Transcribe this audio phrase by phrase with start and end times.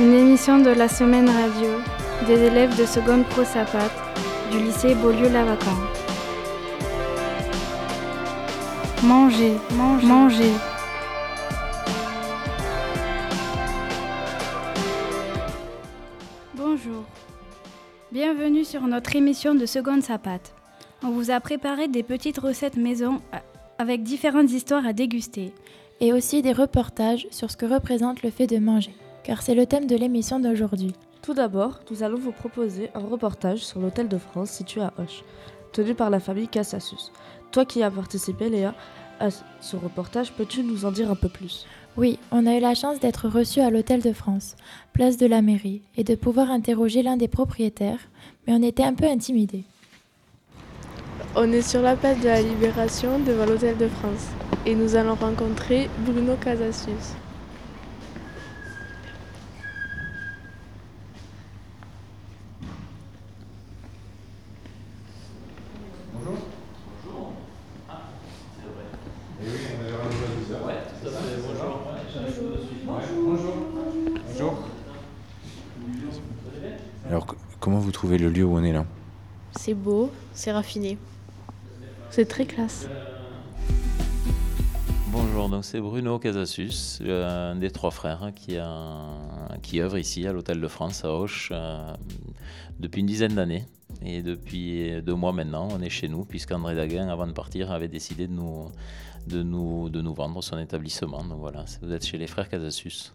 [0.00, 1.68] Une émission de la semaine radio
[2.26, 3.92] des élèves de seconde pro Sapat
[4.50, 5.70] du lycée Beaulieu-Lavacan.
[9.04, 10.52] Manger, manger, manger.
[16.56, 17.04] Bonjour.
[18.10, 20.40] Bienvenue sur notre émission de Seconde Sapat.
[21.04, 23.38] On vous a préparé des petites recettes maison euh,
[23.78, 25.52] avec différentes histoires à déguster.
[26.00, 28.92] Et aussi des reportages sur ce que représente le fait de manger,
[29.24, 30.94] car c'est le thème de l'émission d'aujourd'hui.
[31.22, 35.24] Tout d'abord, nous allons vous proposer un reportage sur l'Hôtel de France situé à Hoche,
[35.72, 37.10] tenu par la famille Cassassus.
[37.50, 38.74] Toi qui as participé, Léa,
[39.18, 41.66] à ce reportage, peux-tu nous en dire un peu plus?
[41.96, 44.56] Oui, on a eu la chance d'être reçus à l'Hôtel de France,
[44.92, 48.00] place de la mairie, et de pouvoir interroger l'un des propriétaires,
[48.46, 49.64] mais on était un peu intimidés.
[51.36, 54.26] On est sur la place de la Libération devant l'Hôtel de France
[54.66, 57.14] et nous allons rencontrer Bruno Casasius.
[66.12, 66.38] Bonjour.
[67.04, 67.32] Bonjour.
[67.88, 68.02] Ah,
[68.56, 68.86] c'est vrai.
[69.42, 70.64] Et oui, on avait rendez-vous ça.
[70.64, 71.36] Ouais, tout à fait.
[71.46, 71.80] Bonjour.
[72.86, 73.14] Bonjour.
[73.26, 73.54] Bonjour.
[74.28, 74.54] Bonjour.
[77.08, 77.26] Alors,
[77.58, 78.84] comment vous trouvez le lieu où on est là
[79.64, 80.98] C'est beau, c'est raffiné.
[82.10, 82.86] C'est très classe.
[85.10, 89.16] Bonjour, donc c'est Bruno Casasus, un des trois frères qui, a,
[89.62, 91.94] qui œuvre ici à l'Hôtel de France à Auch euh,
[92.78, 93.64] depuis une dizaine d'années.
[94.02, 97.88] Et depuis deux mois maintenant, on est chez nous, puisqu'André Daguin, avant de partir, avait
[97.88, 98.70] décidé de nous,
[99.26, 101.24] de nous, de nous vendre son établissement.
[101.24, 103.14] Donc voilà, vous êtes chez les frères Casasus.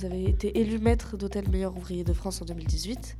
[0.00, 3.18] Vous avez été élu maître d'hôtel meilleur ouvrier de France en 2018.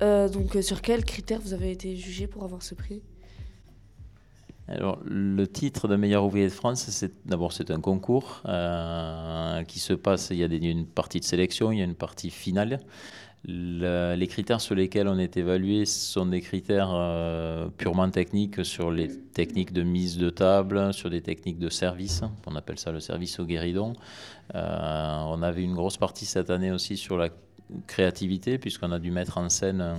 [0.00, 3.02] Euh, donc euh, sur quels critères vous avez été jugé pour avoir ce prix?
[4.68, 9.80] Alors, le titre de meilleur ouvrier de France, c'est d'abord c'est un concours euh, qui
[9.80, 10.30] se passe.
[10.30, 12.80] Il y a une partie de sélection, il y a une partie finale.
[13.48, 18.92] Le- les critères sur lesquels on est évalué sont des critères euh, purement techniques sur
[18.92, 22.22] les techniques de mise de table, sur des techniques de service.
[22.46, 23.94] On appelle ça le service au guéridon.
[24.54, 27.30] Euh, on avait une grosse partie cette année aussi sur la
[27.88, 29.96] créativité, puisqu'on a dû mettre en scène un,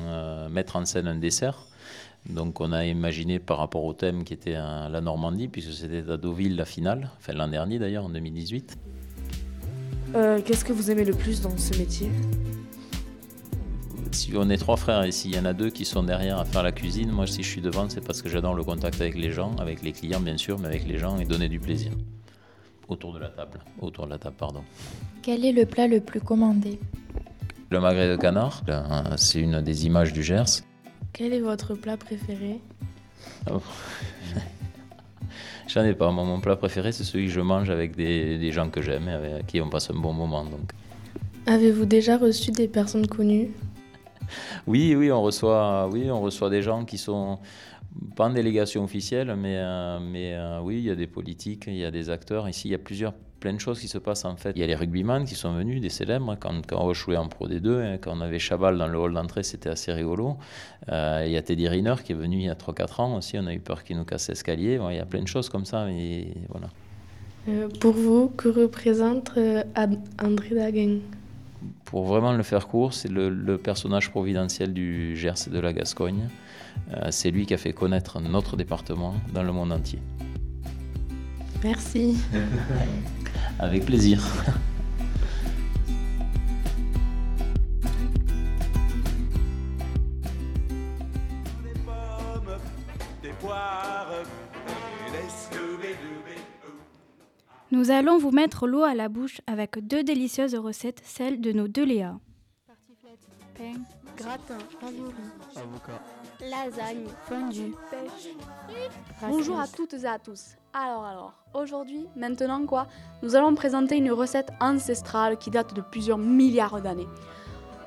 [0.48, 1.66] euh, dessert.
[2.30, 6.16] Donc on a imaginé par rapport au thème qui était la Normandie, puisque c'était à
[6.16, 8.78] Deauville la finale, enfin l'an dernier d'ailleurs, en 2018.
[10.16, 12.10] Euh, Qu'est-ce que vous aimez le plus dans ce métier?
[14.14, 16.46] Si on est trois frères et s'il y en a deux qui sont derrière à
[16.46, 19.16] faire la cuisine, moi si je suis devant, c'est parce que j'adore le contact avec
[19.16, 21.92] les gens, avec les clients bien sûr, mais avec les gens et donner du plaisir.
[22.88, 24.62] Autour de la table, autour de la table, pardon.
[25.24, 26.80] Quel est le plat le plus commandé?
[27.72, 28.62] Le magret de canard,
[29.18, 30.62] c'est une des images du Gers.
[31.12, 32.60] Quel est votre plat préféré?
[33.50, 33.62] Oh.
[35.68, 36.12] J'en ai pas.
[36.12, 39.08] Moi, mon plat préféré, c'est celui que je mange avec des, des gens que j'aime
[39.08, 40.46] et avec qui on passe un bon moment.
[40.46, 40.72] Donc.
[41.48, 43.50] Avez-vous déjà reçu des personnes connues?
[44.68, 47.40] Oui, oui, on reçoit, oui, on reçoit des gens qui sont
[48.16, 51.76] pas en délégation officielle, mais, euh, mais euh, oui, il y a des politiques, il
[51.76, 52.48] y a des acteurs.
[52.50, 54.52] Ici, il y a plusieurs, plein de choses qui se passent en fait.
[54.56, 57.28] Il y a les rugbyman qui sont venus, des célèbres, quand, quand on jouait en
[57.28, 60.38] Pro D2, hein, quand on avait Chabal dans le hall d'entrée, c'était assez rigolo.
[60.90, 63.38] Euh, il y a Teddy Riner qui est venu il y a 3-4 ans aussi,
[63.38, 64.80] on a eu peur qu'il nous casse l'escalier.
[64.90, 66.70] Il y a plein de choses comme ça, mais voilà.
[67.82, 69.32] Pour vous, que représente
[70.18, 71.00] André Daguin
[71.86, 75.74] Pour vraiment le faire court, c'est le, le personnage providentiel du Gers et de la
[75.74, 76.30] Gascogne.
[76.92, 80.00] Euh, c'est lui qui a fait connaître notre département dans le monde entier.
[81.64, 82.18] Merci.
[83.60, 84.22] Avec plaisir.
[97.84, 101.68] Nous allons vous mettre l'eau à la bouche avec deux délicieuses recettes, celles de nos
[101.68, 102.18] deux Léa.
[103.58, 103.74] pain,
[104.16, 105.12] gratin, ravioli,
[106.40, 108.34] lasagne, fondue, pêche.
[109.22, 110.56] Bonjour à toutes et à tous.
[110.72, 112.88] Alors alors, aujourd'hui, maintenant quoi,
[113.22, 117.10] nous allons présenter une recette ancestrale qui date de plusieurs milliards d'années.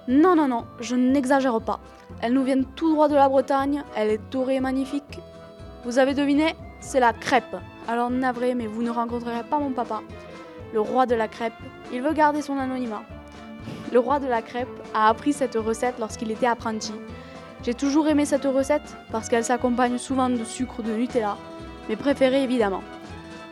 [0.09, 1.81] Non, non, non, je n'exagère pas.
[2.21, 5.21] Elle nous vient tout droit de la Bretagne, elle est dorée et magnifique.
[5.87, 7.57] Vous avez deviné C'est la crêpe.
[7.89, 10.03] Alors navré, mais vous ne rencontrerez pas mon papa.
[10.75, 11.55] Le roi de la crêpe,
[11.93, 13.05] il veut garder son anonymat.
[13.93, 16.93] Le roi de la crêpe a appris cette recette lorsqu'il était apprenti.
[17.63, 21.37] J'ai toujours aimé cette recette parce qu'elle s'accompagne souvent de sucre de Nutella,
[21.89, 22.83] mes préférés évidemment.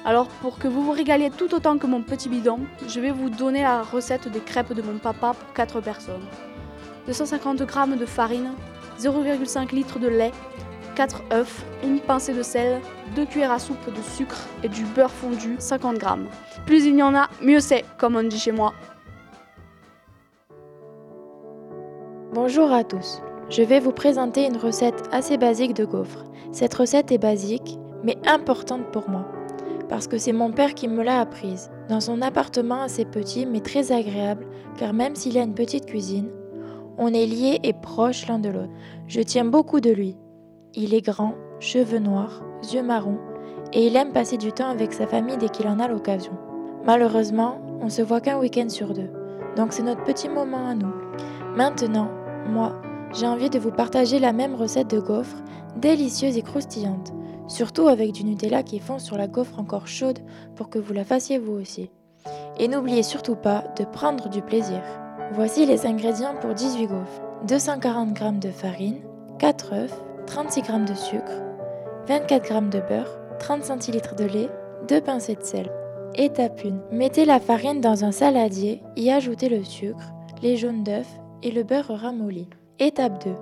[0.04, 3.30] Alors pour que vous vous régaliez tout autant que mon petit bidon, je vais vous
[3.30, 6.26] donner la recette des crêpes de mon papa pour 4 personnes.
[7.06, 8.52] 250 g de farine,
[9.00, 10.32] 0,5 litre de lait,
[10.94, 12.80] 4 œufs, une pincée de sel,
[13.16, 16.26] 2 cuillères à soupe de sucre et du beurre fondu 50 grammes.
[16.66, 18.72] Plus il y en a, mieux c'est, comme on dit chez moi.
[22.32, 23.20] Bonjour à tous.
[23.50, 26.24] Je vais vous présenter une recette assez basique de gaufres.
[26.52, 29.26] Cette recette est basique, mais importante pour moi,
[29.88, 31.70] parce que c'est mon père qui me l'a apprise.
[31.88, 34.46] Dans son appartement assez petit mais très agréable,
[34.78, 36.30] car même s'il y a une petite cuisine,
[36.96, 38.72] on est liés et proches l'un de l'autre.
[39.08, 40.16] Je tiens beaucoup de lui.
[40.76, 42.42] Il est grand, cheveux noirs,
[42.72, 43.18] yeux marrons,
[43.72, 46.32] et il aime passer du temps avec sa famille dès qu'il en a l'occasion.
[46.84, 49.08] Malheureusement, on se voit qu'un week-end sur deux,
[49.56, 50.92] donc c'est notre petit moment à nous.
[51.54, 52.08] Maintenant,
[52.48, 52.72] moi,
[53.12, 55.44] j'ai envie de vous partager la même recette de gaufres,
[55.76, 57.12] délicieuse et croustillante,
[57.46, 60.18] surtout avec du Nutella qui fond sur la gaufre encore chaude
[60.56, 61.88] pour que vous la fassiez vous aussi.
[62.58, 64.82] Et n'oubliez surtout pas de prendre du plaisir.
[65.34, 67.22] Voici les ingrédients pour 18 gaufres.
[67.46, 69.00] 240 g de farine,
[69.38, 71.42] 4 œufs, 36 g de sucre,
[72.08, 74.50] 24 g de beurre, 30 cl de lait,
[74.88, 75.70] 2 pincées de sel.
[76.14, 76.96] Étape 1.
[76.96, 80.12] Mettez la farine dans un saladier, y ajoutez le sucre,
[80.42, 81.06] les jaunes d'œufs
[81.42, 82.48] et le beurre ramolli.
[82.78, 83.32] Étape 2.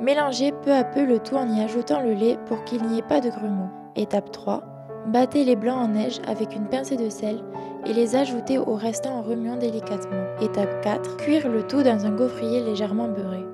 [0.00, 3.02] Mélangez peu à peu le tout en y ajoutant le lait pour qu'il n'y ait
[3.02, 3.70] pas de grumeaux.
[3.96, 4.62] Étape 3.
[5.06, 7.42] Battez les blancs en neige avec une pincée de sel
[7.86, 10.26] et les ajoutez au restant en remuant délicatement.
[10.40, 11.16] Étape 4.
[11.16, 13.44] Cuire le tout dans un gaufrier légèrement beurré.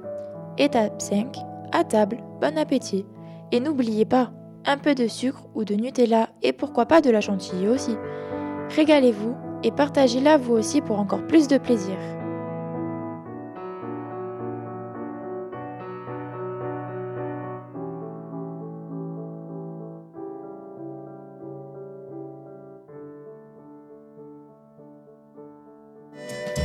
[0.58, 1.53] Étape 5.
[1.76, 3.04] À table, bon appétit.
[3.50, 4.30] Et n'oubliez pas,
[4.64, 7.96] un peu de sucre ou de Nutella et pourquoi pas de la chantilly aussi.
[8.76, 9.34] Régalez-vous
[9.64, 11.96] et partagez-la vous aussi pour encore plus de plaisir.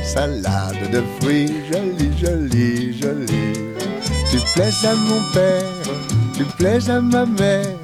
[0.04, 3.69] Salade de fruits, jolie, jolie, jolie.
[4.30, 5.64] Tu plais à mon père,
[6.36, 7.76] tu plais à ma mère.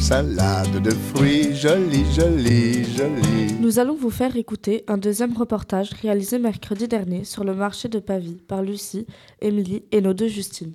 [0.00, 3.54] Salade de fruits, jolie, jolie, jolie.
[3.60, 8.00] Nous allons vous faire écouter un deuxième reportage réalisé mercredi dernier sur le marché de
[8.00, 9.06] Pavie par Lucie,
[9.40, 10.72] Émilie et nos deux Justine.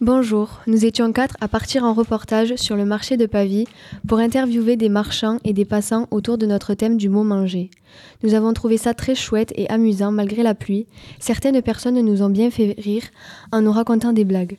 [0.00, 3.66] Bonjour, nous étions quatre à partir en reportage sur le marché de Pavie
[4.06, 7.68] pour interviewer des marchands et des passants autour de notre thème du mot manger.
[8.22, 10.86] Nous avons trouvé ça très chouette et amusant malgré la pluie.
[11.18, 13.02] Certaines personnes nous ont bien fait rire
[13.50, 14.56] en nous racontant des blagues.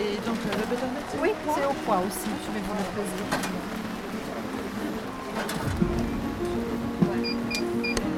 [0.00, 2.84] Et donc, euh, le beurre de Oui, c'est au poids aussi, je vais vous le
[2.98, 3.22] poser.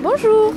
[0.02, 0.55] Bonjour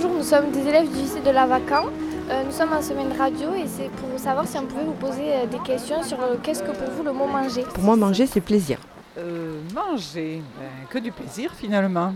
[0.00, 1.86] Bonjour, nous sommes des élèves du lycée de Lavacan.
[2.30, 5.32] Euh, nous sommes en semaine radio et c'est pour savoir si on pouvait vous poser
[5.32, 7.64] euh, des questions sur euh, qu'est-ce que pour vous le mot manger.
[7.74, 8.78] Pour moi, manger, c'est plaisir.
[9.18, 12.14] Euh, manger, ben, que du plaisir finalement.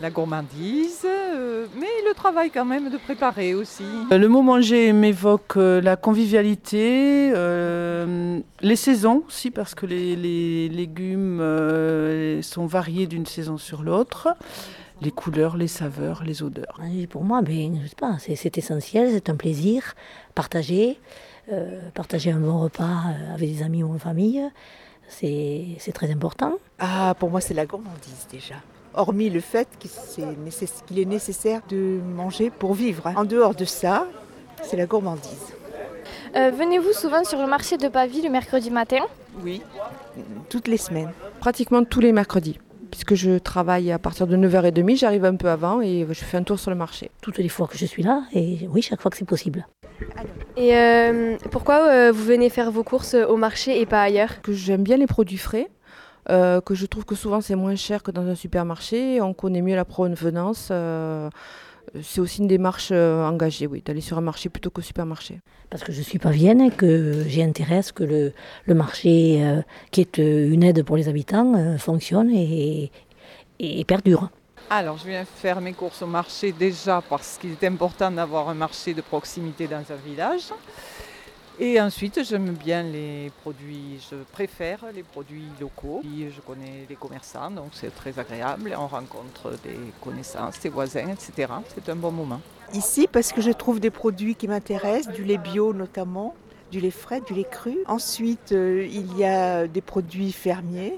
[0.00, 3.82] La gourmandise, euh, mais le travail quand même de préparer aussi.
[4.12, 10.68] Le mot manger m'évoque euh, la convivialité, euh, les saisons aussi, parce que les, les
[10.68, 14.28] légumes euh, sont variés d'une saison sur l'autre,
[15.00, 16.80] les couleurs, les saveurs, les odeurs.
[16.94, 19.94] Et Pour moi, ben, je sais pas, c'est, c'est essentiel, c'est un plaisir.
[20.34, 20.98] Partager,
[21.52, 24.42] euh, partager un bon repas euh, avec des amis ou en famille,
[25.08, 26.54] c'est, c'est très important.
[26.78, 28.56] Ah, pour moi, c'est la gourmandise déjà.
[28.94, 33.06] Hormis le fait que c'est nécess- qu'il est nécessaire de manger pour vivre.
[33.06, 33.14] hein.
[33.16, 34.06] En dehors de ça,
[34.62, 35.52] c'est la gourmandise.
[36.36, 39.00] Euh, Venez-vous souvent sur le marché de Pavie le mercredi matin?
[39.44, 39.62] Oui,
[40.50, 41.12] toutes les semaines.
[41.38, 42.58] Pratiquement tous les mercredis,
[42.98, 46.42] puisque je travaille à partir de 9h30, j'arrive un peu avant et je fais un
[46.42, 47.12] tour sur le marché.
[47.22, 49.68] Toutes les fois que je suis là, et oui, chaque fois que c'est possible.
[50.56, 54.42] Et euh, pourquoi euh, vous venez faire vos courses au marché et pas ailleurs?
[54.42, 55.70] Que j'aime bien les produits frais,
[56.28, 59.62] euh, que je trouve que souvent c'est moins cher que dans un supermarché, on connaît
[59.62, 60.72] mieux la provenance.
[61.94, 65.40] Euh, c'est aussi une démarche euh, engagée, oui, d'aller sur un marché plutôt qu'au supermarché.
[65.70, 68.32] Parce que je suis pavienne et que j'ai intérêt à ce que le,
[68.64, 72.90] le marché, euh, qui est une aide pour les habitants, euh, fonctionne et,
[73.58, 74.30] et perdure.
[74.70, 78.54] Alors, je viens faire mes courses au marché déjà parce qu'il est important d'avoir un
[78.54, 80.50] marché de proximité dans un village.
[81.60, 86.00] Et ensuite, j'aime bien les produits, je préfère les produits locaux.
[86.02, 88.72] Puis, Je connais les commerçants, donc c'est très agréable.
[88.78, 91.52] On rencontre des connaissances, des voisins, etc.
[91.74, 92.40] C'est un bon moment.
[92.74, 96.34] Ici, parce que je trouve des produits qui m'intéressent, du lait bio notamment,
[96.70, 97.76] du lait frais, du lait cru.
[97.86, 100.94] Ensuite, euh, il y a des produits fermiers.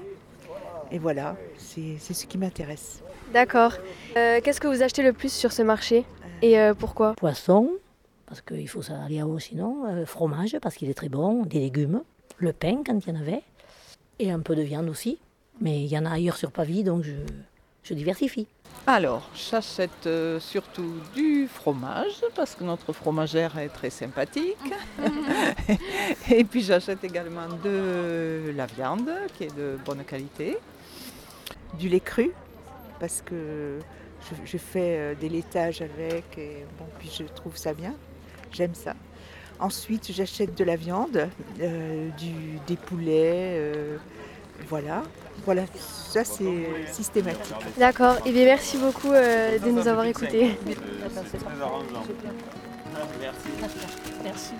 [0.91, 3.01] Et voilà, c'est c'est ce qui m'intéresse.
[3.33, 3.73] D'accord.
[4.17, 6.03] Euh, Qu'est-ce que vous achetez le plus sur ce marché?
[6.41, 7.13] Et euh, pourquoi?
[7.15, 7.69] Poisson,
[8.31, 11.43] parce qu'il faut ça aller à haut sinon, euh, fromage, parce qu'il est très bon,
[11.43, 12.01] des légumes,
[12.37, 13.43] le pain quand il y en avait,
[14.19, 15.19] et un peu de viande aussi.
[15.59, 17.11] Mais il y en a ailleurs sur Pavie, donc je,
[17.83, 18.47] je diversifie.
[18.87, 24.55] Alors, j'achète euh, surtout du fromage parce que notre fromagère est très sympathique.
[26.31, 30.57] Et puis j'achète également de la viande qui est de bonne qualité.
[31.77, 32.31] Du lait cru,
[32.97, 33.79] parce que
[34.21, 37.93] je, je fais euh, des laitages avec, et bon, puis je trouve ça bien.
[38.51, 38.93] J'aime ça.
[39.59, 41.29] Ensuite, j'achète de la viande,
[41.61, 43.97] euh, du, des poulets, euh,
[44.67, 45.03] voilà.
[45.45, 47.55] Voilà, ça c'est systématique.
[47.77, 50.57] D'accord, et bien merci beaucoup euh, de nous avoir écoutés.
[53.21, 53.49] Merci.
[54.23, 54.53] Merci.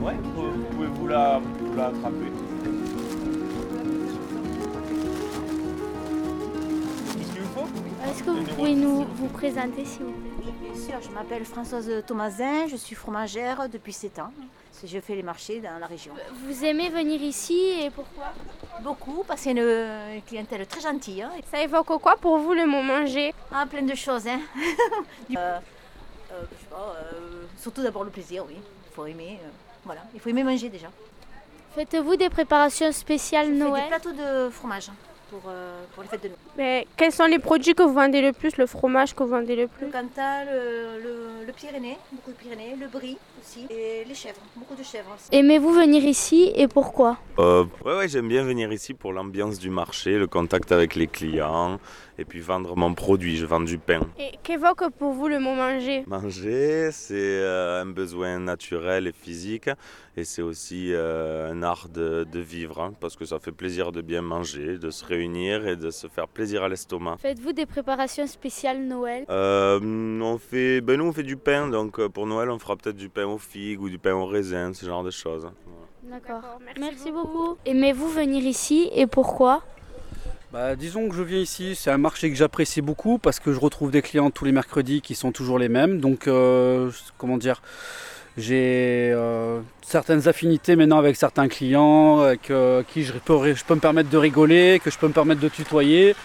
[0.00, 2.32] Ouais, vous pouvez vous la, vous la attraper.
[8.08, 10.29] Est-ce que vous pouvez nous vous présenter s'il vous plaît?
[10.42, 14.32] Oui, bien sûr, je m'appelle Françoise Thomasin, je suis fromagère depuis 7 ans.
[14.82, 16.12] Je fais les marchés dans la région.
[16.46, 18.32] Vous aimez venir ici et pourquoi?
[18.82, 19.58] Beaucoup, parce que c'est une,
[20.14, 21.20] une clientèle très gentille.
[21.22, 21.30] hein.
[21.50, 23.34] Ça évoque quoi pour vous le mot manger?
[23.52, 24.26] Ah, plein de choses.
[24.26, 24.40] Hein.
[25.36, 25.58] Euh,
[26.32, 28.54] euh, je sais pas, euh, surtout d'abord le plaisir, oui.
[28.56, 29.38] Il faut aimer.
[29.84, 30.86] voilà, il faut aimer manger déjà.
[31.74, 33.82] Faites-vous des préparations spéciales Je fais Noël?
[33.82, 34.88] des plateaux de fromage
[35.30, 36.38] pour, euh, pour les fêtes de Noël.
[36.58, 39.54] Mais quels sont les produits que vous vendez le plus, le fromage que vous vendez
[39.56, 44.04] le Le plus Cantal, le, le, le Pyrénées, beaucoup de Pyrénées, le Brie aussi, et
[44.06, 45.28] les chèvres, beaucoup de chèvres aussi.
[45.32, 47.16] Aimez-vous venir ici et pourquoi?
[47.38, 51.06] Euh, ouais, ouais, j'aime bien venir ici pour l'ambiance du marché, le contact avec les
[51.06, 51.78] clients
[52.20, 53.36] et puis vendre mon produit.
[53.36, 54.00] Je vends du pain.
[54.18, 56.04] Et qu'évoque pour vous le mot manger?
[56.06, 59.70] Manger, c'est euh, un besoin naturel et physique
[60.16, 63.90] et c'est aussi euh, un art de, de vivre hein, parce que ça fait plaisir
[63.90, 67.16] de bien manger, de se réunir et de se faire plaisir à l'estomac.
[67.18, 69.24] Faites-vous des préparations spéciales Noël?
[69.30, 69.80] Euh,
[70.20, 73.08] on fait, ben nous on fait du pain, donc pour Noël on fera peut-être du
[73.08, 75.48] pain aux figues ou du pain au raisin, ce genre de choses.
[76.02, 76.58] D'accord.
[76.78, 77.56] Merci, beaucoup.
[77.64, 79.62] Aimez-vous venir ici et pourquoi?
[80.52, 83.60] Bah, disons que je viens ici, c'est un marché que j'apprécie beaucoup parce que je
[83.60, 86.00] retrouve des clients tous les mercredis qui sont toujours les mêmes.
[86.00, 87.62] Donc, euh, comment dire,
[88.36, 93.76] j'ai euh, certaines affinités maintenant avec certains clients, avec euh, qui je peux, je peux
[93.76, 96.16] me permettre de rigoler, que je peux me permettre de tutoyer.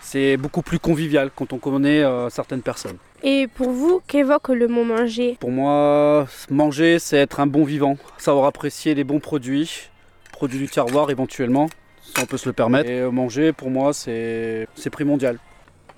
[0.00, 2.96] C'est beaucoup plus convivial quand on connaît euh, certaines personnes.
[3.22, 5.36] Et pour vous, qu'évoque le mot manger?
[5.40, 9.90] Pour moi, manger, c'est être un bon vivant, savoir apprécier les bons produits,
[10.32, 11.68] produits du terroir éventuellement,
[12.14, 12.88] si on peut se le permettre.
[12.88, 15.38] Et euh, manger, pour moi, c'est c'est primordial.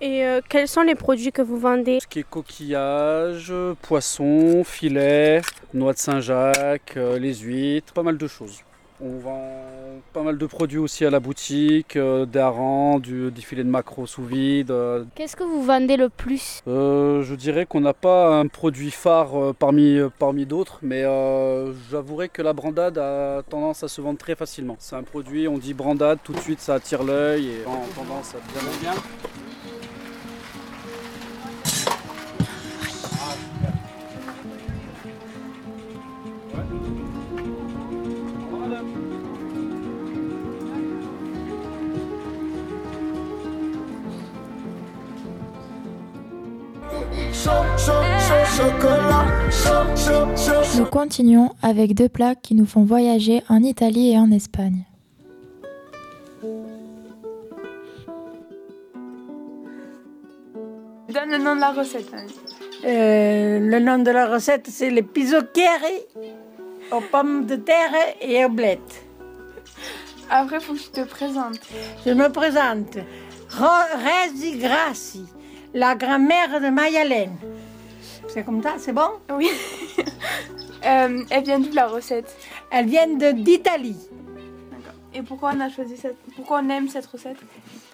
[0.03, 1.99] Et euh, quels sont les produits que vous vendez?
[2.01, 3.53] Ce qui est coquillages,
[3.83, 5.43] poissons, filets,
[5.75, 8.61] noix de Saint-Jacques, euh, les huîtres, pas mal de choses.
[9.03, 9.41] On vend
[10.13, 13.69] pas mal de produits aussi à la boutique, euh, des harengs, du, des filets de
[13.71, 14.71] maquereau sous vide.
[14.71, 16.61] euh, Qu'est-ce que vous vendez le plus?
[16.69, 21.03] Euh, je dirais qu'on n'a pas un produit phare euh, parmi, parmi d'autres, mais
[21.91, 24.77] j'avouerai que la brandade a tendance à se vendre très facilement.
[24.79, 28.35] C'est un produit, on dit brandade, tout de suite ça attire l'œil et a tendance
[28.35, 28.93] à bien bien.
[50.77, 54.85] Nous continuons avec deux plats qui nous font voyager en Italie et en Espagne.
[61.13, 62.13] Donne le nom de la recette.
[62.85, 66.07] Euh, le nom de la recette, c'est les pizzocchieri
[66.93, 69.05] aux pommes de terre et aux blettes.
[70.31, 71.61] Après, il faut que tu te présentes.
[72.07, 72.99] Je me présente.
[73.51, 75.25] Resi Grassi,
[75.75, 77.37] la grand-mère de Mayalène.
[78.33, 79.11] C'est comme ça, c'est bon?
[79.37, 79.49] Oui.
[80.87, 82.35] Euh, elle vient d'où la recette?
[82.71, 83.99] Elle vient de- d'Italie.
[85.15, 87.37] Et pourquoi on a choisi cette Pourquoi on aime cette recette?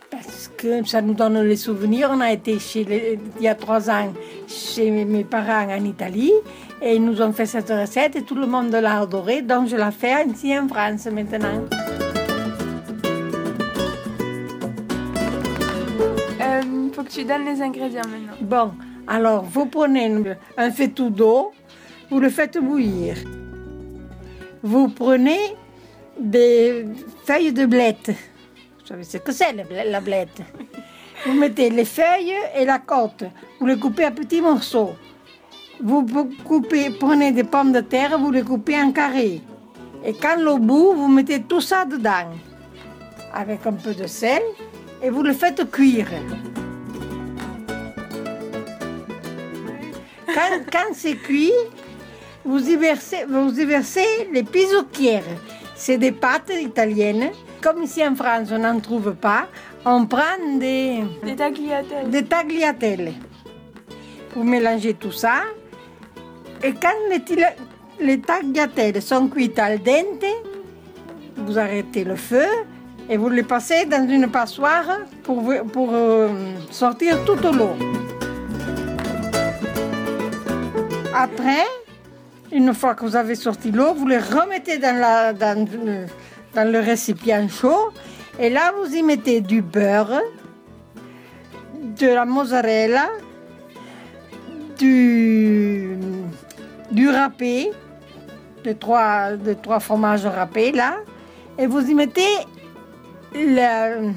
[0.08, 2.10] Parce que ça nous donne les souvenirs.
[2.12, 4.12] On a été chez les- il y a trois ans
[4.46, 6.32] chez mes- mes parents en Italie
[6.80, 9.42] et ils nous ont fait cette recette et tout le monde l'a adorée.
[9.42, 11.64] Donc je la fais ici en France maintenant.
[16.62, 18.36] Il faut que tu donnes les ingrédients maintenant.
[18.40, 18.72] Bon,
[19.06, 20.12] alors vous prenez
[20.56, 21.52] un faitout d'eau,
[22.10, 23.16] vous le faites bouillir.
[24.62, 25.38] Vous prenez
[26.18, 26.86] des
[27.24, 28.08] feuilles de blette.
[28.80, 30.40] Vous savez ce que c'est la ble- la blette?
[31.24, 33.24] Vous mettez les feuilles et la côte.
[33.58, 34.94] Vous les coupez à petits morceaux.
[35.80, 36.06] Vous
[36.98, 39.40] prenez des pommes de terre, vous les coupez en carrés.
[40.04, 42.30] Et quand le bout, vous mettez tout ça dedans.
[43.34, 44.42] Avec un peu de sel.
[45.02, 46.08] Et vous le faites cuire.
[50.36, 51.52] Quand, quand c'est cuit,
[52.44, 55.24] vous y versez, vous y versez les pizzocchiere.
[55.74, 57.30] C'est des pâtes italiennes
[57.66, 59.48] comme ici en France, on n'en trouve pas,
[59.84, 62.10] on prend des, Des tagliatelles.
[62.10, 63.12] des tagliatelles.
[64.36, 65.42] Vous mélangez tout ça.
[66.62, 66.94] Et quand
[67.98, 70.24] les, tagliatelles sont cuites al dente,
[71.36, 72.46] vous arrêtez le feu
[73.08, 76.28] et vous les passez dans une passoire pour, euh,
[76.70, 77.74] sortir toute l'eau.
[81.18, 81.64] Après,
[82.52, 85.66] une fois que vous avez sorti l'eau, vous les remettez dans,
[86.54, 87.88] le, récipient chaud.
[88.38, 90.20] Et là, vous y mettez du beurre,
[91.74, 93.08] de la mozzarella,
[94.76, 95.96] du,
[96.90, 97.70] du râpé,
[98.62, 100.98] de trois, de trois fromages râpés là.
[101.56, 102.36] Et vous y mettez
[103.32, 104.12] le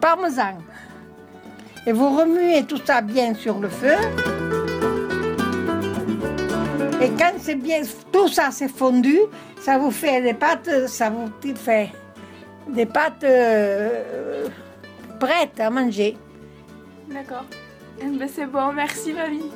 [0.00, 0.58] parmesan.
[1.86, 3.96] Et vous remuez tout ça bien sur le feu.
[7.02, 9.18] Et quand c'est bien, tout ça c'est fondu,
[9.60, 11.90] ça vous fait des pâtes, ça vous fait
[12.68, 14.48] des pâtes euh,
[15.20, 16.16] prêtes à manger.
[17.08, 17.44] D'accord.
[18.00, 19.50] Eh ben, c'est bon, merci mamie.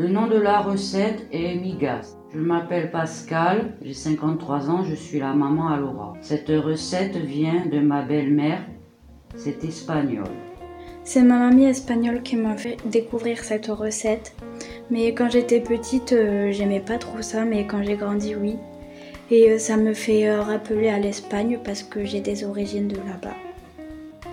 [0.00, 2.16] Le nom de la recette est migas.
[2.32, 6.14] Je m'appelle Pascal, j'ai 53 ans, je suis la maman à Laura.
[6.22, 8.62] Cette recette vient de ma belle-mère,
[9.36, 10.30] c'est espagnol.
[11.04, 14.34] C'est ma mamie espagnole qui m'a fait découvrir cette recette.
[14.90, 18.56] Mais quand j'étais petite, euh, j'aimais pas trop ça, mais quand j'ai grandi, oui.
[19.30, 22.96] Et euh, ça me fait euh, rappeler à l'Espagne parce que j'ai des origines de
[22.96, 23.36] là-bas.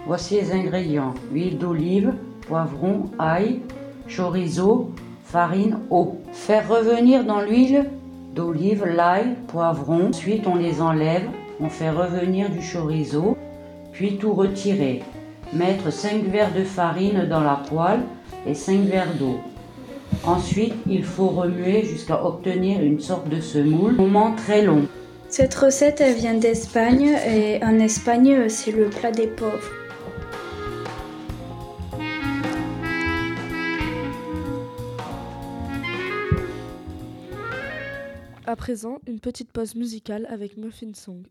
[0.05, 1.13] Voici les ingrédients.
[1.33, 2.13] Huile d'olive,
[2.47, 3.59] poivron, ail,
[4.07, 4.93] chorizo,
[5.27, 6.17] farine, eau.
[6.31, 7.85] Faire revenir dans l'huile
[8.33, 10.09] d'olive l'ail, poivron.
[10.09, 11.27] Ensuite, on les enlève.
[11.59, 13.35] On fait revenir du chorizo,
[13.91, 15.03] puis tout retirer.
[15.53, 18.01] Mettre 5 verres de farine dans la poêle
[18.45, 19.39] et 5 verres d'eau.
[20.23, 23.95] Ensuite, il faut remuer jusqu'à obtenir une sorte de semoule.
[23.95, 24.83] Moment très long.
[25.29, 29.76] Cette recette, elle vient d'Espagne et en Espagne, c'est le plat des pauvres.
[38.49, 41.27] À présent, une petite pause musicale avec Muffin Song.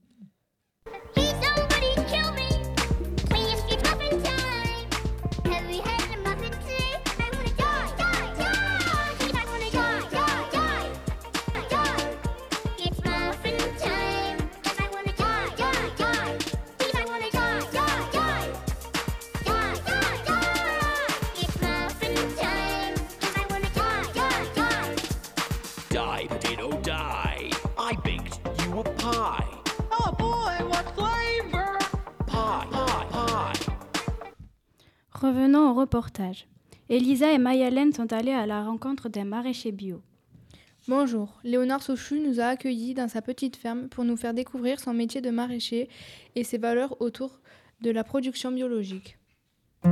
[35.77, 36.49] Reportage.
[36.89, 40.03] Elisa et Mayalène sont allées à la rencontre d'un maraîcher bio.
[40.89, 44.95] Bonjour, Léonard Sauchu nous a accueillis dans sa petite ferme pour nous faire découvrir son
[44.95, 45.89] métier de maraîcher
[46.37, 47.41] et ses valeurs autour
[47.81, 49.19] de la production biologique.
[49.85, 49.91] On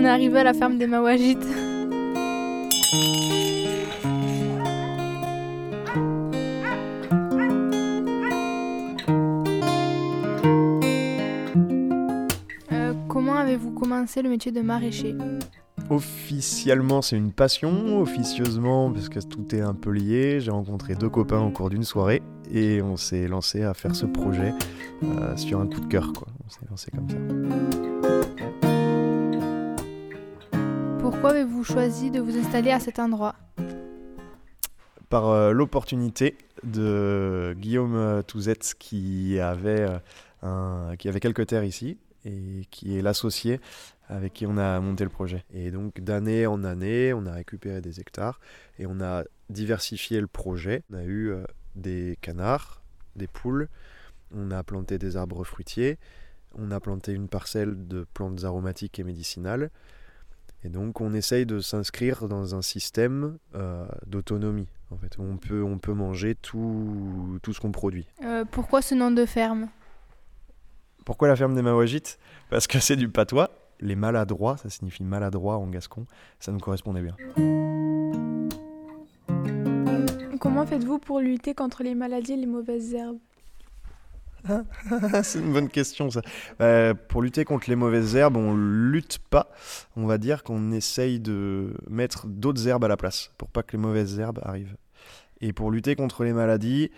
[0.00, 1.67] est arrivé à la ferme des Mawajites.
[13.98, 15.16] Commencé le métier de maraîcher
[15.90, 18.00] Officiellement, c'est une passion.
[18.00, 21.82] Officieusement, parce que tout est un peu lié, j'ai rencontré deux copains au cours d'une
[21.82, 24.54] soirée et on s'est lancé à faire ce projet
[25.02, 26.12] euh, sur un coup de cœur.
[26.12, 26.28] Quoi.
[26.46, 27.16] On s'est lancé comme ça.
[31.00, 33.34] Pourquoi avez-vous choisi de vous installer à cet endroit?
[35.08, 39.98] Par euh, l'opportunité de Guillaume euh, Touzette qui avait, euh,
[40.42, 43.60] un, qui avait quelques terres ici et qui est l'associé
[44.08, 45.44] avec qui on a monté le projet.
[45.52, 48.40] Et donc d'année en année, on a récupéré des hectares
[48.78, 50.82] et on a diversifié le projet.
[50.90, 51.44] On a eu euh,
[51.76, 52.82] des canards,
[53.16, 53.68] des poules,
[54.34, 55.98] on a planté des arbres fruitiers,
[56.54, 59.70] on a planté une parcelle de plantes aromatiques et médicinales.
[60.64, 64.68] Et donc on essaye de s'inscrire dans un système euh, d'autonomie.
[64.90, 68.06] En fait, on peut, on peut manger tout, tout ce qu'on produit.
[68.24, 69.68] Euh, Pourquoi ce nom de ferme?
[71.08, 72.18] Pourquoi la ferme des Mawajites
[72.50, 73.48] Parce que c'est du patois.
[73.80, 76.04] Les maladroits, ça signifie maladroit en gascon,
[76.38, 77.16] ça nous correspondait bien.
[80.38, 83.16] Comment faites-vous pour lutter contre les maladies et les mauvaises herbes?
[85.22, 86.20] C'est une bonne question ça.
[86.60, 89.50] Euh, pour lutter contre les mauvaises herbes, on lutte pas.
[89.96, 93.72] On va dire qu'on essaye de mettre d'autres herbes à la place pour pas que
[93.72, 94.76] les mauvaises herbes arrivent.
[95.40, 96.90] Et pour lutter contre les maladies,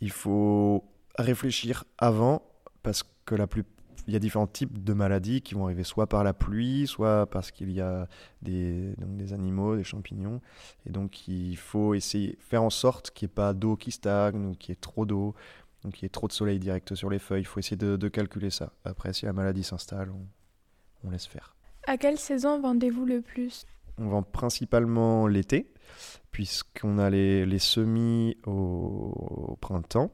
[0.00, 0.84] il faut
[1.18, 2.42] réfléchir avant
[2.84, 3.64] parce que la plus
[4.06, 7.26] il y a différents types de maladies qui vont arriver soit par la pluie, soit
[7.26, 8.08] parce qu'il y a
[8.42, 10.40] des, donc des animaux, des champignons.
[10.86, 14.46] Et donc il faut essayer faire en sorte qu'il n'y ait pas d'eau qui stagne
[14.46, 15.34] ou qu'il y ait trop d'eau,
[15.84, 17.42] donc qu'il y ait trop de soleil direct sur les feuilles.
[17.42, 18.72] Il faut essayer de, de calculer ça.
[18.84, 21.54] Après, si la maladie s'installe, on, on laisse faire.
[21.86, 23.66] À quelle saison vendez-vous le plus?
[23.98, 25.74] On vend principalement l'été,
[26.32, 30.10] puisqu'on a les, les semis au, au printemps.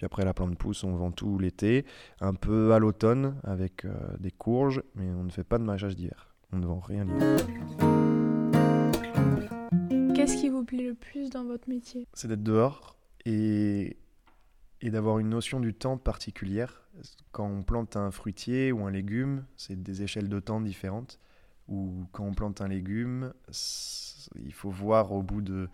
[0.00, 1.84] Puis après la plante pousse, on vend tout l'été,
[2.22, 5.94] un peu à l'automne avec euh, des courges, mais on ne fait pas de maraîchage
[5.94, 6.34] d'hiver.
[6.52, 7.36] On ne vend rien l'hiver.
[10.14, 12.08] Qu'est-ce qui vous plaît le plus dans votre métier?
[12.14, 13.98] C'est d'être dehors et,
[14.80, 16.88] et d'avoir une notion du temps particulière.
[17.30, 21.20] Quand on plante un fruitier ou un légume, c'est des échelles de temps différentes.
[21.68, 23.34] Ou quand on plante un légume,
[24.42, 25.68] il faut voir au bout de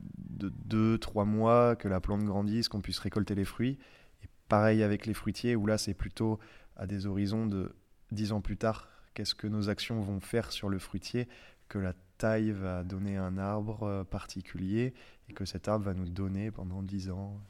[0.00, 3.78] de 2-3 mois que la plante grandisse, qu'on puisse récolter les fruits.
[4.22, 6.38] Et pareil avec les fruitiers, où là c'est plutôt
[6.76, 7.74] à des horizons de
[8.12, 11.28] 10 ans plus tard, qu'est-ce que nos actions vont faire sur le fruitier,
[11.68, 14.94] que la taille va donner un arbre euh, particulier
[15.28, 17.40] et que cet arbre va nous donner pendant 10 ans.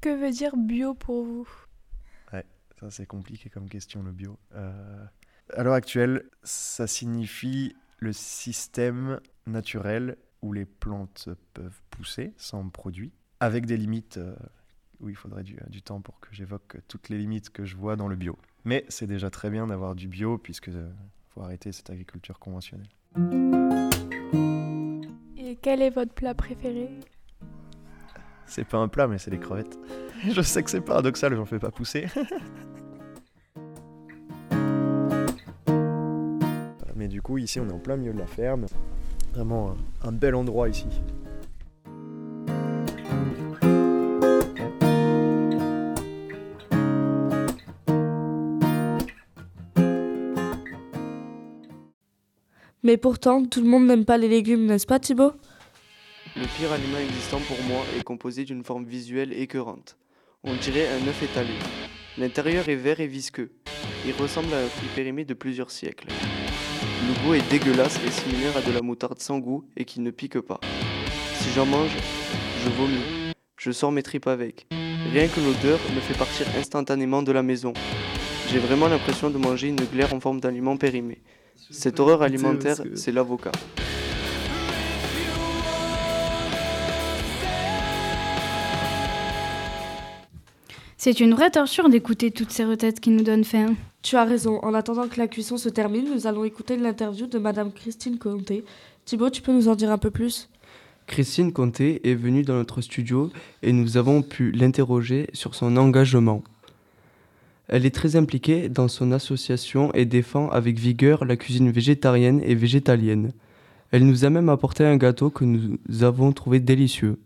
[0.00, 1.48] Que veut dire bio pour vous?
[2.32, 2.44] Ouais,
[2.80, 4.38] ça c'est compliqué comme question le bio.
[4.54, 5.04] Euh,
[5.54, 13.12] à l'heure actuelle, ça signifie le système naturel où les plantes peuvent pousser sans produit,
[13.40, 14.34] avec des limites euh,
[15.00, 17.96] où il faudrait du, du temps pour que j'évoque toutes les limites que je vois
[17.96, 18.38] dans le bio.
[18.64, 20.90] Mais c'est déjà très bien d'avoir du bio puisque euh,
[21.30, 22.88] faut arrêter cette agriculture conventionnelle.
[25.36, 26.88] Et quel est votre plat préféré?
[28.46, 29.78] C'est pas un plat, mais c'est les crevettes.
[30.30, 32.06] je sais que c'est paradoxal, j'en fais pas pousser.
[36.94, 38.66] mais du coup, ici, on est en plein milieu de la ferme.
[39.34, 40.86] Vraiment un, un bel endroit ici.
[52.84, 55.32] Mais pourtant, tout le monde n'aime pas les légumes, n'est-ce pas Thibaut?
[56.34, 59.96] Le pire aliment existant pour moi est composé d'une forme visuelle écœurante.
[60.42, 61.54] On dirait un œuf étalé.
[62.18, 63.52] L'intérieur est vert et visqueux.
[64.04, 66.08] Il ressemble à un fruit périmé de plusieurs siècles.
[67.06, 70.10] Le goût est dégueulasse et similaire à de la moutarde sans goût et qui ne
[70.10, 70.60] pique pas.
[71.34, 71.90] Si j'en mange,
[72.64, 73.32] je vomis.
[73.58, 74.66] Je sors mes tripes avec.
[75.12, 77.72] Rien que l'odeur me fait partir instantanément de la maison.
[78.50, 81.22] J'ai vraiment l'impression de manger une glaire en forme d'aliment périmé.
[81.70, 83.52] Cette horreur alimentaire, c'est l'avocat.
[91.04, 93.74] C'est une vraie torture d'écouter toutes ces recettes qui nous donnent faim.
[94.02, 94.60] Tu as raison.
[94.60, 98.64] En attendant que la cuisson se termine, nous allons écouter l'interview de Madame Christine Conté.
[99.04, 100.48] Thibaut, tu peux nous en dire un peu plus?
[101.08, 103.32] Christine Conté est venue dans notre studio
[103.64, 106.44] et nous avons pu l'interroger sur son engagement.
[107.66, 112.54] Elle est très impliquée dans son association et défend avec vigueur la cuisine végétarienne et
[112.54, 113.32] végétalienne.
[113.90, 117.18] Elle nous a même apporté un gâteau que nous avons trouvé délicieux.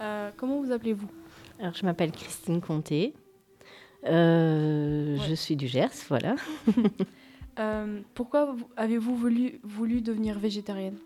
[0.00, 1.08] Euh, Comment vous appelez-vous?
[1.64, 3.14] Alors, je m'appelle Christine Conté.
[4.06, 6.36] Euh, Je suis du Gers, voilà.
[7.60, 10.96] Euh, Pourquoi vous- avez-vous voulu, voulu devenir végétarienne?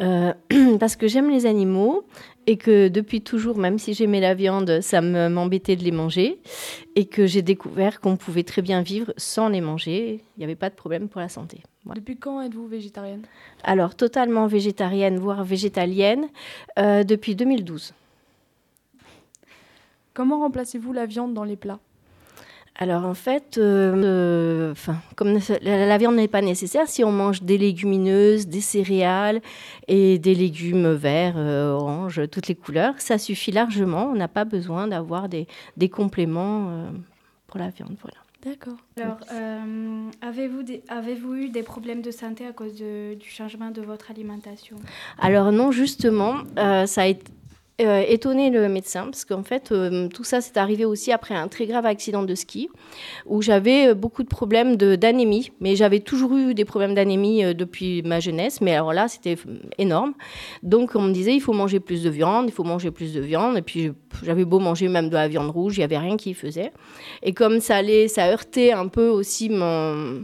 [0.00, 0.32] Euh,
[0.80, 2.04] parce que j'aime les animaux
[2.46, 6.38] et que depuis toujours, même si j'aimais la viande, ça me- m'embêtait de les manger
[6.94, 10.22] et que j'ai découvert qu'on pouvait très bien vivre sans les manger.
[10.36, 11.62] Il n'y avait pas de problème pour la santé.
[11.84, 12.00] Voilà.
[12.00, 13.22] Depuis quand êtes-vous végétarienne?
[13.64, 16.28] Alors, totalement végétarienne, voire végétalienne,
[16.78, 17.92] depuis 2012.
[20.16, 21.78] Comment remplacez-vous la viande dans les plats?
[22.74, 27.12] Alors en fait, euh, euh, enfin, comme la, la viande n'est pas nécessaire, si on
[27.12, 29.42] mange des légumineuses, des céréales
[29.88, 34.04] et des légumes verts, euh, oranges, toutes les couleurs, ça suffit largement.
[34.10, 36.90] On n'a pas besoin d'avoir des, des compléments euh,
[37.46, 37.96] pour la viande.
[38.00, 38.16] Voilà.
[38.42, 38.76] D'accord.
[38.98, 43.82] Alors, euh, avez-vous avez-vous eu des problèmes de santé à cause de- du changement de
[43.82, 44.76] votre alimentation?
[45.18, 47.24] Alors non, justement, euh, ça a été
[47.80, 51.46] euh, étonné le médecin parce qu'en fait, euh, tout ça s'est arrivé aussi après un
[51.48, 52.70] très grave accident de ski
[53.26, 55.52] où j'avais euh, beaucoup de problèmes d'anémie.
[55.60, 58.62] Mais j'avais toujours eu des problèmes d'anémie euh, depuis ma jeunesse.
[58.62, 59.36] Mais alors là, c'était
[59.76, 60.14] énorme.
[60.62, 63.20] Donc on me disait, il faut manger plus de viande, il faut manger plus de
[63.20, 63.58] viande.
[63.58, 66.32] Et puis j'avais beau manger même de la viande rouge, il n'y avait rien qui
[66.32, 66.72] faisait.
[67.22, 70.22] Et comme ça allait, ça heurtait un peu aussi mon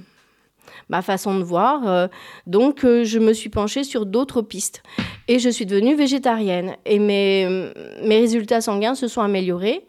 [0.89, 1.87] ma façon de voir.
[1.89, 2.09] euh,
[2.47, 4.83] donc, euh, je me suis penchée sur d'autres pistes.
[5.29, 6.77] Et je suis devenue végétarienne.
[6.85, 7.71] Et mes,
[8.03, 9.87] mes résultats sanguins se sont améliorés.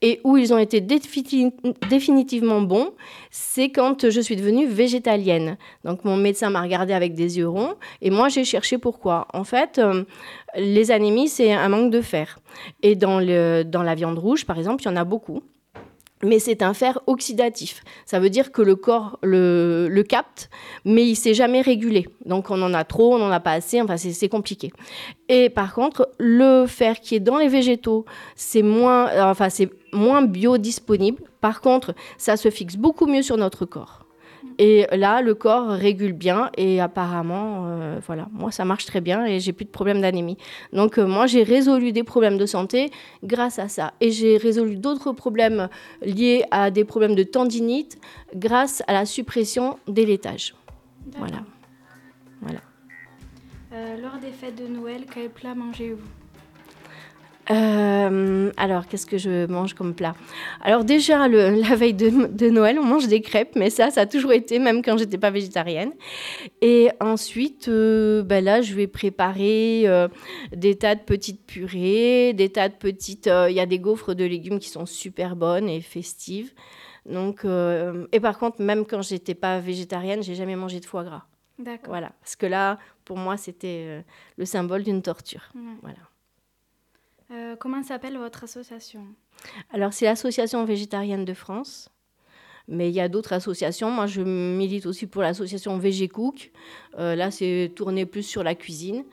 [0.00, 1.52] Et où ils ont été défini-
[1.90, 2.92] définitivement bons,
[3.30, 5.56] c'est quand je suis devenue végétalienne.
[5.84, 7.74] Donc, mon médecin m'a regardée avec des yeux ronds.
[8.00, 9.26] Et moi, j'ai cherché pourquoi.
[9.32, 10.04] En fait, euh,
[10.56, 12.38] les anémies, c'est un manque de fer.
[12.82, 15.42] Et dans, le, dans la viande rouge, par exemple, il y en a beaucoup.
[16.22, 17.82] Mais c'est un fer oxydatif.
[18.06, 20.48] Ça veut dire que le corps le, capte,
[20.84, 22.08] mais il ne s'est jamais régulé.
[22.24, 24.72] Donc on en a trop, on n'en a pas assez, enfin c'est compliqué.
[25.28, 29.70] Et par contre, le fer qui est dans les végétaux, c'est moins, euh, enfin, c'est
[29.92, 31.22] moins biodisponible.
[31.40, 34.05] Par contre, ça se fixe beaucoup mieux sur notre corps.
[34.58, 39.26] Et là, le corps régule bien et apparemment, euh, voilà, moi ça marche très bien
[39.26, 40.38] et j'ai plus de problème d'anémie.
[40.72, 42.90] Donc euh, moi j'ai résolu des problèmes de santé
[43.22, 45.68] grâce à ça et j'ai résolu d'autres problèmes
[46.02, 47.98] liés à des problèmes de tendinite
[48.34, 50.54] grâce à la suppression des laitages.
[51.18, 51.38] Voilà.
[52.40, 52.60] Voilà.
[53.72, 56.25] Euh, lors des fêtes de Noël, quel plat mangez-vous?
[57.50, 60.14] Euh, alors, qu'est-ce que je mange comme plat?
[60.62, 64.02] Alors déjà, le- la veille de, de Noël, on mange des crêpes, mais ça, ça
[64.02, 65.92] a toujours été, même quand j'étais pas végétarienne.
[66.60, 70.08] Et ensuite, euh, ben là, je vais préparer euh,
[70.52, 73.26] des tas de petites purées, des tas de petites...
[73.48, 76.52] Il y a des gaufres de légumes qui sont super bonnes et festives.
[77.08, 77.44] Donc,
[78.12, 81.22] et par contre, même quand j'étais pas végétarienne, j'ai jamais mangé de foie gras.
[81.60, 81.88] D'accord.
[81.90, 84.04] Voilà, parce que là, pour moi, c'était
[84.36, 85.52] le symbole d'une torture.
[85.82, 85.98] Voilà.
[87.30, 89.06] Euh, comment s'appelle votre association?
[89.72, 91.88] Alors, c'est l'Association végétarienne de France.
[92.68, 93.90] Mais il y a d'autres associations.
[93.90, 96.50] Moi, je milite aussi pour l'association VG Cook.
[96.98, 99.04] Euh, là, c'est tourné plus sur la cuisine.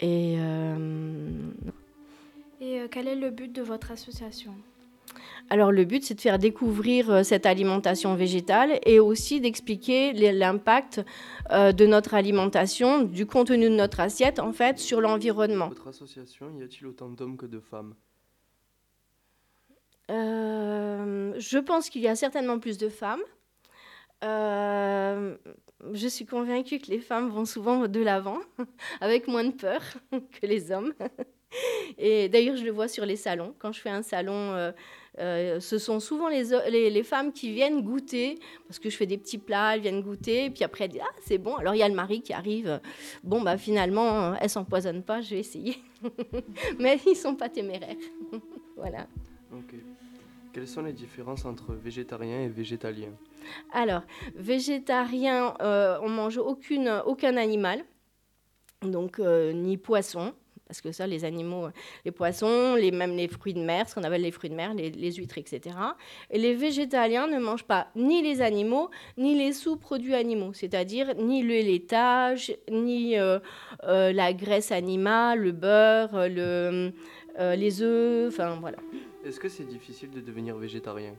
[0.00, 1.50] Et euh,
[2.60, 4.54] Et quel est le but de votre association?
[5.52, 11.04] Alors, le but, c'est de faire découvrir euh, cette alimentation végétale et aussi d'expliquer l'impact
[11.50, 15.68] euh, de notre alimentation, du contenu de notre assiette, en fait, sur l'environnement.
[15.68, 17.94] Votre association, y a-t-il autant d'hommes que de femmes?
[20.10, 23.22] Euh, je pense qu'il y a certainement plus de femmes.
[24.22, 25.36] Euh,
[25.92, 28.38] je suis convaincue que les femmes vont souvent de l'avant,
[29.00, 29.80] avec moins de peur
[30.12, 30.92] que les hommes.
[31.98, 33.54] Et d'ailleurs, je le vois sur les salons.
[33.58, 34.72] Quand je fais un salon, euh,
[35.20, 38.96] euh, ce sont souvent les, o- les, les femmes qui viennent goûter, parce que je
[38.96, 41.56] fais des petits plats, elles viennent goûter, et puis après elles disent Ah, c'est bon.
[41.56, 42.80] Alors il y a le mari qui arrive.
[43.22, 45.76] Bon, bah finalement, euh, elle s'empoisonne pas, je vais essayer.
[46.78, 47.96] Mais ils sont pas téméraires.
[48.76, 49.06] voilà.
[49.52, 49.74] Ok.
[50.52, 53.10] Quelles sont les différences entre végétarien et végétalien
[53.72, 54.02] Alors,
[54.34, 57.84] végétarien, euh, on mange aucune, aucun animal,
[58.82, 60.32] donc euh, ni poisson,
[60.70, 61.70] parce que ça, les animaux, euh,
[62.04, 64.72] les poissons, les, même les fruits de mer, ce qu'on appelle les fruits de mer,
[64.72, 65.74] les, huîtres, etc.
[66.30, 71.42] Et les végétaliens ne mangent pas ni les animaux, ni les sous-produits animaux, c'est-à-dire ni
[71.42, 73.40] le laitage, ni euh,
[73.82, 76.92] euh, la graisse animale, le beurre, le,
[77.36, 78.78] les œufs, enfin voilà.
[79.24, 81.16] Est-ce que c'est difficile de devenir végétarien?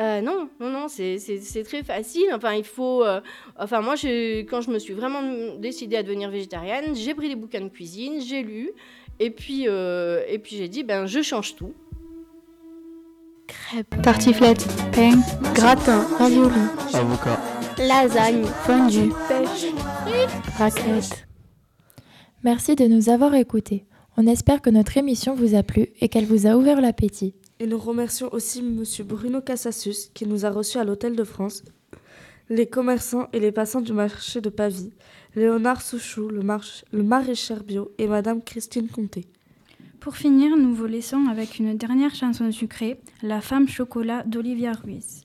[0.00, 1.18] Euh, non, non, non, c'est-
[1.64, 2.26] très facile.
[2.32, 3.02] Enfin, il faut.
[3.04, 3.20] euh,
[3.58, 7.34] enfin, moi, je- quand je me suis vraiment décidée à devenir végétarienne, j'ai pris des
[7.34, 8.70] bouquins de cuisine, j'ai lu,
[9.18, 11.74] et puis, euh, et puis j'ai dit, ben, je change tout.
[13.48, 15.18] Crêpes, tartiflettes, pain,
[15.54, 16.54] gratin, ravioli,
[16.94, 17.40] Avocat.
[17.78, 19.72] lasagne, fondue, pêche,
[20.58, 21.26] raclette.
[22.44, 23.84] Merci de nous avoir écoutés.
[24.16, 27.34] On espère que notre émission vous a plu et qu'elle vous a ouvert l'appétit.
[27.60, 28.84] Et nous remercions aussi M.
[29.04, 31.64] Bruno Cassassus qui nous a reçus à l'Hôtel de France,
[32.48, 34.92] les commerçants et les passants du marché de Pavie,
[35.34, 36.42] Léonard Souchou, le,
[36.92, 39.26] le maraîcher bio et Madame Christine Comté.
[40.00, 45.24] Pour finir, nous vous laissons avec une dernière chanson sucrée, La femme chocolat d'Olivia Ruiz.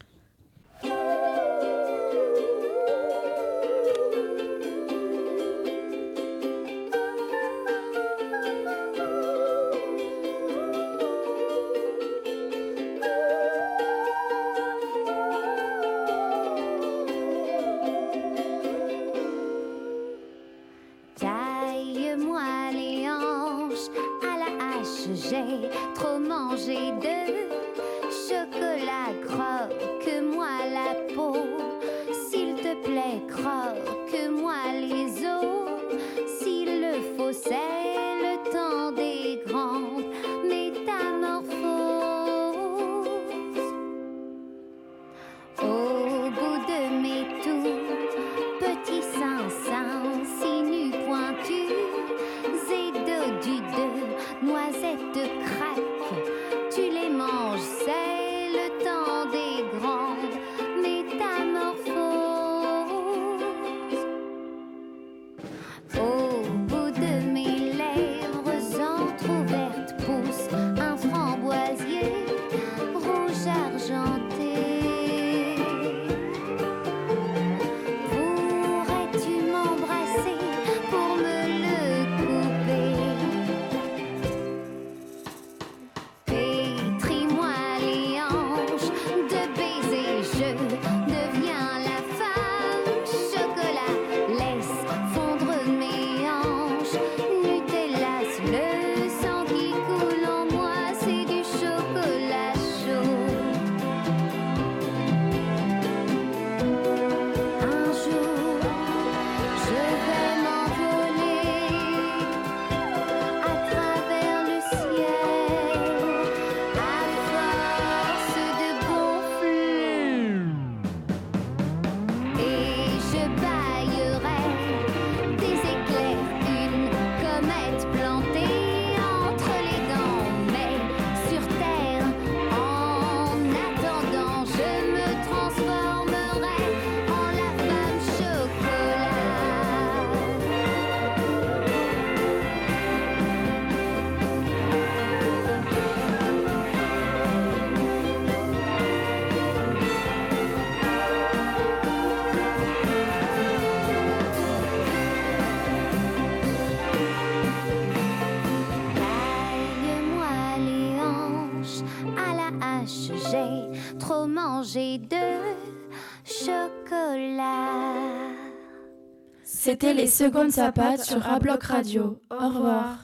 [169.74, 172.20] C'était les secondes sapates sur Abloc Radio.
[172.30, 173.03] Au revoir.